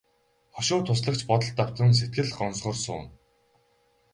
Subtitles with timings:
[0.55, 3.09] Хошуу туслагч бодолд автан сэтгэл гонсгор сууна.